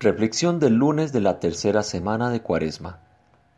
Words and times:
Reflexión 0.00 0.60
del 0.60 0.74
lunes 0.74 1.12
de 1.12 1.20
la 1.20 1.40
tercera 1.40 1.82
semana 1.82 2.30
de 2.30 2.40
Cuaresma, 2.40 3.00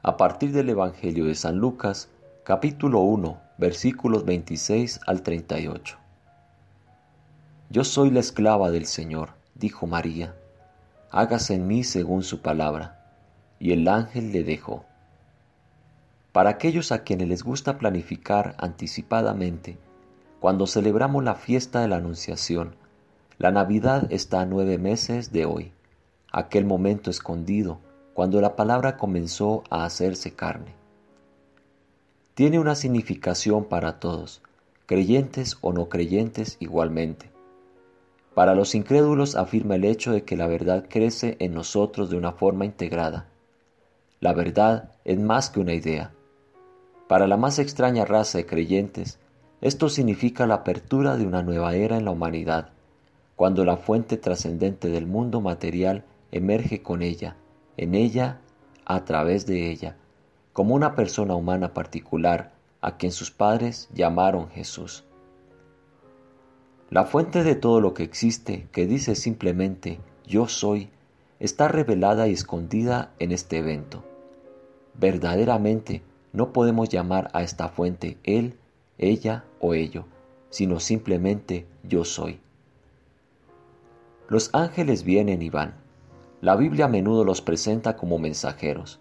a 0.02 0.16
partir 0.16 0.52
del 0.52 0.70
Evangelio 0.70 1.26
de 1.26 1.34
San 1.34 1.58
Lucas, 1.58 2.08
capítulo 2.44 3.00
1, 3.00 3.38
versículos 3.58 4.24
26 4.24 5.00
al 5.06 5.20
38. 5.20 5.98
Yo 7.68 7.84
soy 7.84 8.10
la 8.10 8.20
esclava 8.20 8.70
del 8.70 8.86
Señor, 8.86 9.34
dijo 9.54 9.86
María, 9.86 10.34
hágase 11.10 11.56
en 11.56 11.66
mí 11.66 11.84
según 11.84 12.22
su 12.22 12.40
palabra. 12.40 13.04
Y 13.58 13.72
el 13.72 13.86
ángel 13.86 14.32
le 14.32 14.42
dejó. 14.42 14.86
Para 16.32 16.48
aquellos 16.48 16.90
a 16.90 17.02
quienes 17.02 17.28
les 17.28 17.42
gusta 17.42 17.76
planificar 17.76 18.54
anticipadamente, 18.56 19.76
cuando 20.40 20.66
celebramos 20.66 21.22
la 21.22 21.34
fiesta 21.34 21.82
de 21.82 21.88
la 21.88 21.96
Anunciación, 21.96 22.76
la 23.36 23.50
Navidad 23.50 24.10
está 24.10 24.40
a 24.40 24.46
nueve 24.46 24.78
meses 24.78 25.32
de 25.32 25.44
hoy 25.44 25.74
aquel 26.32 26.64
momento 26.64 27.10
escondido 27.10 27.78
cuando 28.14 28.40
la 28.40 28.56
palabra 28.56 28.96
comenzó 28.96 29.64
a 29.70 29.84
hacerse 29.84 30.32
carne. 30.32 30.74
Tiene 32.34 32.58
una 32.58 32.74
significación 32.74 33.64
para 33.64 33.98
todos, 34.00 34.42
creyentes 34.86 35.58
o 35.60 35.72
no 35.72 35.88
creyentes 35.88 36.56
igualmente. 36.60 37.30
Para 38.34 38.54
los 38.54 38.74
incrédulos 38.74 39.36
afirma 39.36 39.74
el 39.74 39.84
hecho 39.84 40.12
de 40.12 40.24
que 40.24 40.36
la 40.36 40.46
verdad 40.46 40.86
crece 40.88 41.36
en 41.40 41.54
nosotros 41.54 42.10
de 42.10 42.16
una 42.16 42.32
forma 42.32 42.64
integrada. 42.64 43.26
La 44.20 44.32
verdad 44.32 44.90
es 45.04 45.18
más 45.18 45.50
que 45.50 45.60
una 45.60 45.74
idea. 45.74 46.12
Para 47.08 47.26
la 47.26 47.36
más 47.36 47.58
extraña 47.58 48.04
raza 48.04 48.38
de 48.38 48.46
creyentes, 48.46 49.18
esto 49.60 49.88
significa 49.88 50.46
la 50.46 50.54
apertura 50.54 51.16
de 51.16 51.26
una 51.26 51.42
nueva 51.42 51.74
era 51.74 51.98
en 51.98 52.04
la 52.04 52.12
humanidad, 52.12 52.70
cuando 53.36 53.64
la 53.64 53.76
fuente 53.76 54.16
trascendente 54.16 54.88
del 54.88 55.06
mundo 55.06 55.40
material 55.40 56.04
emerge 56.32 56.82
con 56.82 57.02
ella, 57.02 57.36
en 57.76 57.94
ella, 57.94 58.40
a 58.84 59.04
través 59.04 59.46
de 59.46 59.70
ella, 59.70 59.96
como 60.52 60.74
una 60.74 60.94
persona 60.94 61.34
humana 61.34 61.74
particular 61.74 62.52
a 62.80 62.96
quien 62.96 63.12
sus 63.12 63.30
padres 63.30 63.88
llamaron 63.92 64.48
Jesús. 64.50 65.04
La 66.90 67.04
fuente 67.04 67.44
de 67.44 67.54
todo 67.54 67.80
lo 67.80 67.94
que 67.94 68.02
existe, 68.02 68.66
que 68.72 68.86
dice 68.86 69.14
simplemente 69.14 70.00
yo 70.26 70.48
soy, 70.48 70.90
está 71.38 71.68
revelada 71.68 72.28
y 72.28 72.32
escondida 72.32 73.12
en 73.18 73.32
este 73.32 73.58
evento. 73.58 74.04
Verdaderamente 74.94 76.02
no 76.32 76.52
podemos 76.52 76.88
llamar 76.88 77.30
a 77.32 77.42
esta 77.42 77.68
fuente 77.68 78.18
él, 78.24 78.56
ella 78.98 79.44
o 79.60 79.74
ello, 79.74 80.04
sino 80.50 80.80
simplemente 80.80 81.66
yo 81.82 82.04
soy. 82.04 82.40
Los 84.28 84.50
ángeles 84.52 85.04
vienen 85.04 85.42
y 85.42 85.50
van, 85.50 85.74
la 86.40 86.56
Biblia 86.56 86.86
a 86.86 86.88
menudo 86.88 87.22
los 87.24 87.42
presenta 87.42 87.98
como 87.98 88.18
mensajeros, 88.18 88.98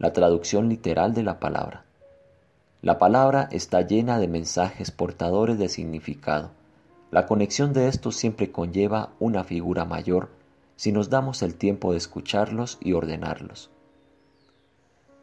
la 0.00 0.12
traducción 0.12 0.68
literal 0.68 1.14
de 1.14 1.22
la 1.22 1.38
palabra. 1.38 1.84
La 2.80 2.98
palabra 2.98 3.48
está 3.52 3.82
llena 3.82 4.18
de 4.18 4.26
mensajes 4.26 4.90
portadores 4.90 5.58
de 5.58 5.68
significado. 5.68 6.50
La 7.12 7.26
conexión 7.26 7.72
de 7.72 7.86
estos 7.86 8.16
siempre 8.16 8.50
conlleva 8.50 9.10
una 9.20 9.44
figura 9.44 9.84
mayor 9.84 10.30
si 10.74 10.90
nos 10.90 11.08
damos 11.08 11.42
el 11.42 11.54
tiempo 11.54 11.92
de 11.92 11.98
escucharlos 11.98 12.78
y 12.80 12.94
ordenarlos. 12.94 13.70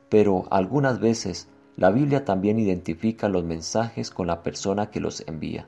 Pero 0.08 0.46
algunas 0.52 1.02
veces 1.02 1.50
la 1.76 1.92
Biblia 1.92 2.23
también 2.23 2.58
identifica 2.58 3.28
los 3.28 3.44
mensajes 3.44 4.12
con 4.12 4.28
la 4.28 4.44
persona 4.44 4.92
que 4.92 5.02
los 5.02 5.28
envía. 5.28 5.68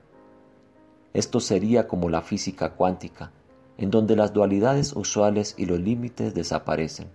Esto 1.14 1.42
sería 1.42 1.90
como 1.90 2.10
la 2.10 2.22
física 2.22 2.72
cuántica, 2.76 3.32
en 3.78 3.92
donde 3.92 4.16
las 4.16 4.34
dualidades 4.34 4.94
usuales 4.94 5.56
y 5.58 5.66
los 5.66 5.80
límites 5.80 6.34
desaparecen. 6.34 7.08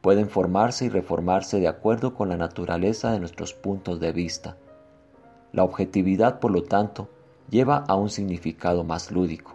Pueden 0.00 0.28
formarse 0.28 0.84
y 0.84 0.88
reformarse 0.88 1.60
de 1.60 1.68
acuerdo 1.68 2.14
con 2.14 2.28
la 2.28 2.36
naturaleza 2.36 3.12
de 3.12 3.20
nuestros 3.20 3.52
puntos 3.52 4.00
de 4.00 4.12
vista. 4.12 4.56
La 5.52 5.64
objetividad, 5.64 6.40
por 6.40 6.52
lo 6.52 6.62
tanto, 6.62 7.08
lleva 7.50 7.84
a 7.88 7.94
un 7.94 8.10
significado 8.10 8.84
más 8.84 9.10
lúdico. 9.10 9.54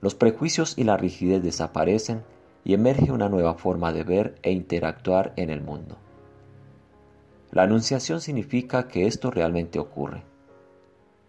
Los 0.00 0.14
prejuicios 0.14 0.78
y 0.78 0.84
la 0.84 0.96
rigidez 0.96 1.42
desaparecen 1.42 2.22
y 2.64 2.74
emerge 2.74 3.10
una 3.10 3.28
nueva 3.28 3.54
forma 3.54 3.92
de 3.92 4.04
ver 4.04 4.34
e 4.42 4.52
interactuar 4.52 5.32
en 5.36 5.50
el 5.50 5.62
mundo. 5.62 5.96
La 7.50 7.62
anunciación 7.62 8.20
significa 8.20 8.88
que 8.88 9.06
esto 9.06 9.30
realmente 9.30 9.78
ocurre. 9.78 10.22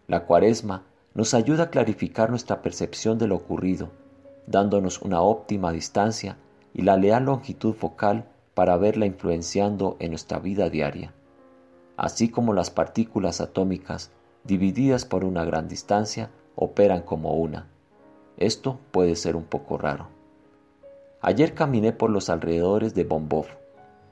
La 0.07 0.25
cuaresma 0.25 0.83
nos 1.15 1.33
ayuda 1.33 1.63
a 1.63 1.69
clarificar 1.69 2.29
nuestra 2.29 2.61
percepción 2.61 3.17
de 3.17 3.27
lo 3.27 3.37
ocurrido, 3.37 3.89
dándonos 4.47 5.01
una 5.01 5.21
óptima 5.21 5.71
distancia 5.71 6.37
y 6.73 6.81
la 6.81 6.97
leal 6.97 7.23
longitud 7.23 7.73
focal 7.73 8.25
para 8.53 8.77
verla 8.77 9.05
influenciando 9.05 9.95
en 9.99 10.11
nuestra 10.11 10.39
vida 10.39 10.69
diaria, 10.69 11.13
así 11.95 12.29
como 12.29 12.53
las 12.53 12.69
partículas 12.69 13.39
atómicas 13.39 14.11
divididas 14.43 15.05
por 15.05 15.23
una 15.23 15.45
gran 15.45 15.69
distancia 15.69 16.31
operan 16.55 17.01
como 17.01 17.33
una. 17.33 17.67
Esto 18.37 18.77
puede 18.91 19.15
ser 19.15 19.37
un 19.37 19.45
poco 19.45 19.77
raro. 19.77 20.07
Ayer 21.21 21.53
caminé 21.53 21.93
por 21.93 22.09
los 22.09 22.29
alrededores 22.29 22.93
de 22.93 23.05
Bombov, 23.05 23.47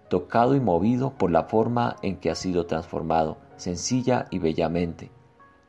tocado 0.07 0.55
y 0.55 0.61
movido 0.61 1.11
por 1.11 1.31
la 1.31 1.43
forma 1.43 1.97
en 2.01 2.15
que 2.15 2.31
ha 2.31 2.35
sido 2.35 2.65
transformado, 2.65 3.37
sencilla 3.57 4.27
y 4.31 4.39
bellamente, 4.39 5.11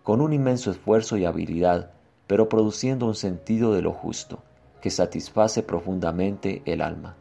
con 0.04 0.20
un 0.20 0.32
inmenso 0.32 0.70
esfuerzo 0.70 1.16
y 1.16 1.24
habilidad, 1.24 1.90
pero 2.26 2.48
produciendo 2.48 3.06
un 3.06 3.14
sentido 3.14 3.72
de 3.72 3.82
lo 3.82 3.92
justo, 3.92 4.44
que 4.80 4.90
satisface 4.90 5.62
profundamente 5.62 6.62
el 6.66 6.82
alma. 6.82 7.16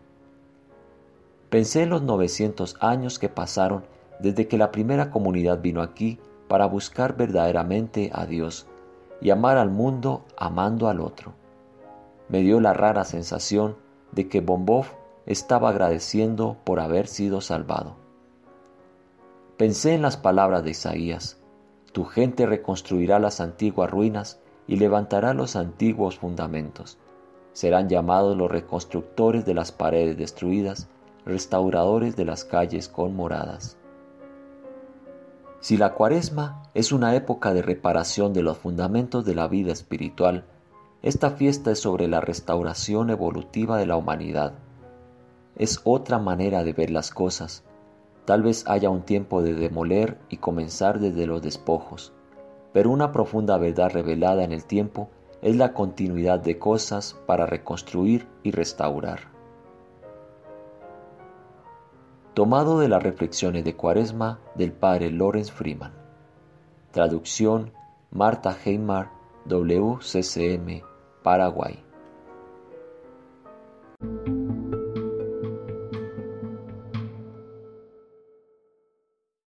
Pensé 1.50 1.84
en 1.84 1.90
los 1.90 2.02
900 2.02 2.76
años 2.82 3.20
que 3.20 3.30
pasaron 3.30 3.86
desde 4.20 4.48
que 4.48 4.58
la 4.58 4.72
primera 4.72 5.12
comunidad 5.12 5.62
vino 5.62 5.82
aquí 5.82 6.20
para 6.50 6.66
buscar 6.66 7.16
verdaderamente 7.16 8.12
a 8.14 8.26
Dios 8.26 8.68
y 9.22 9.30
amar 9.30 9.58
al 9.58 9.70
mundo 9.70 10.26
amando 10.38 10.90
al 10.90 11.00
otro. 11.00 11.34
Me 12.28 12.42
dio 12.42 12.60
la 12.60 12.74
rara 12.74 13.06
sensación 13.06 13.78
de 14.12 14.28
que 14.28 14.42
Bombov 14.42 14.88
estaba 15.26 15.70
agradeciendo 15.70 16.58
por 16.66 16.82
haber 16.82 17.08
sido 17.08 17.40
salvado. 17.40 17.96
Pensé 19.56 19.94
en 19.94 20.02
las 20.02 20.18
palabras 20.18 20.64
de 20.66 20.72
Isaías, 20.72 21.43
tu 21.94 22.06
gente 22.06 22.48
reconstruirá 22.48 23.20
las 23.20 23.40
antiguas 23.40 23.90
ruinas 23.90 24.40
y 24.68 24.78
levantará 24.78 25.34
los 25.34 25.56
antiguos 25.56 26.18
fundamentos. 26.18 26.98
Serán 27.54 27.88
llamados 27.88 28.36
los 28.36 28.50
reconstructores 28.50 29.46
de 29.46 29.54
las 29.54 29.72
paredes 29.72 30.18
destruidas, 30.18 30.90
restauradores 31.26 32.16
de 32.16 32.26
las 32.26 32.46
calles 32.46 32.90
conmoradas. 32.90 33.78
Si 35.60 35.78
la 35.78 35.94
cuaresma 35.94 36.64
es 36.74 36.92
una 36.92 37.16
época 37.16 37.54
de 37.54 37.62
reparación 37.62 38.34
de 38.34 38.42
los 38.42 38.58
fundamentos 38.58 39.24
de 39.24 39.36
la 39.36 39.48
vida 39.48 39.72
espiritual, 39.72 40.46
esta 41.04 41.32
fiesta 41.32 41.72
es 41.72 41.80
sobre 41.80 42.08
la 42.08 42.22
restauración 42.22 43.12
evolutiva 43.12 43.78
de 43.78 43.86
la 43.86 43.96
humanidad. 43.96 44.54
Es 45.56 45.80
otra 45.84 46.18
manera 46.18 46.64
de 46.64 46.74
ver 46.74 46.90
las 46.90 47.12
cosas, 47.12 47.64
Tal 48.26 48.42
vez 48.42 48.64
haya 48.68 48.90
un 48.90 49.02
tiempo 49.02 49.42
de 49.42 49.54
demoler 49.54 50.18
y 50.30 50.38
comenzar 50.38 51.00
desde 51.00 51.28
los 51.28 51.42
despojos, 51.42 52.14
pero 52.72 52.90
una 52.90 53.12
profunda 53.12 53.58
verdad 53.58 53.92
revelada 53.92 54.44
en 54.44 54.54
el 54.54 54.66
tiempo 54.66 55.10
es 55.42 55.58
la 55.58 55.74
continuidad 55.74 56.40
de 56.40 56.58
cosas 56.58 57.16
para 57.26 57.46
reconstruir 57.46 58.28
y 58.44 58.52
restaurar. 58.52 59.34
Tomado 62.34 62.80
de 62.80 62.88
las 62.88 63.04
reflexiones 63.04 63.64
de 63.66 63.76
Cuaresma 63.76 64.40
del 64.56 64.72
padre 64.72 65.12
Lawrence 65.12 65.52
Freeman. 65.52 65.92
Traducción 66.92 67.72
Marta 68.10 68.58
Heimar, 68.64 69.12
WCCM, 69.46 70.82
Paraguay. 71.24 71.83